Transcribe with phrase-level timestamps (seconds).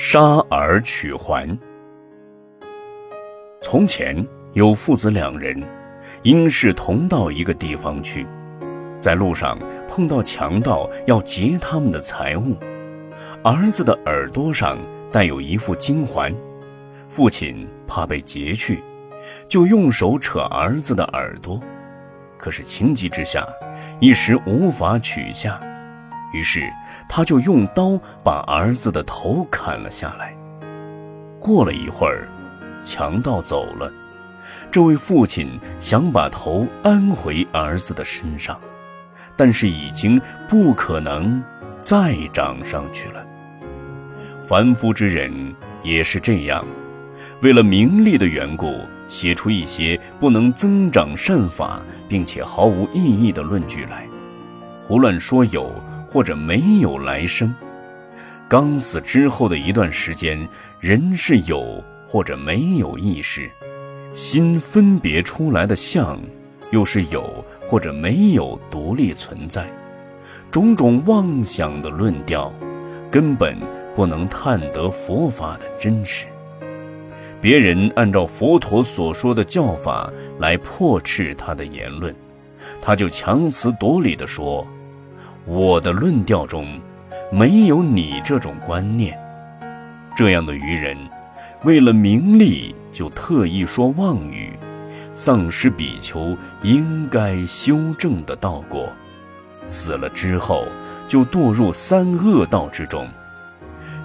[0.00, 1.58] 杀儿取还。
[3.60, 5.60] 从前有父子两人，
[6.22, 8.24] 因是同到一个地方去，
[9.00, 9.58] 在路上
[9.88, 12.56] 碰到强盗要劫他们的财物，
[13.42, 14.78] 儿子的耳朵上
[15.10, 16.32] 带有一副金环，
[17.08, 18.80] 父亲怕被劫去，
[19.48, 21.60] 就用手扯儿子的耳朵，
[22.38, 23.44] 可是情急之下，
[23.98, 25.60] 一时无法取下。
[26.32, 26.62] 于是，
[27.08, 30.36] 他就用刀把儿子的头砍了下来。
[31.40, 32.28] 过了一会儿，
[32.82, 33.90] 强盗走了，
[34.70, 38.60] 这位父亲想把头安回儿子的身上，
[39.36, 41.42] 但是已经不可能
[41.80, 43.24] 再长上去了。
[44.46, 46.64] 凡夫之人也是这样，
[47.42, 54.08] 为了名利的缘故，写出一些不能增长善法，并且毫无意义的论据来，
[54.80, 55.72] 胡乱说有。
[56.10, 57.54] 或者没有来生，
[58.48, 60.48] 刚死之后的一段时间，
[60.80, 63.50] 人是有或者没有意识，
[64.12, 66.18] 心分别出来的相，
[66.70, 69.70] 又是有或者没有独立存在，
[70.50, 72.50] 种种妄想的论调，
[73.10, 73.58] 根本
[73.94, 76.24] 不能探得佛法的真实。
[77.40, 82.14] 别人按照佛陀所说的教法来破斥他的言论，
[82.80, 84.66] 他就强词夺理地说。
[85.48, 86.78] 我的论调中，
[87.32, 89.18] 没有你这种观念。
[90.14, 90.94] 这样的愚人，
[91.64, 94.52] 为了名利就特意说妄语，
[95.14, 98.92] 丧失比丘应该修正的道果。
[99.64, 100.66] 死了之后，
[101.08, 103.08] 就堕入三恶道之中。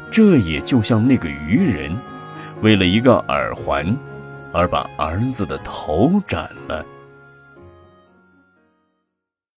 [0.10, 1.94] 这也就像那个愚人，
[2.62, 3.94] 为了一个耳环，
[4.54, 6.86] 而把儿子的头斩了。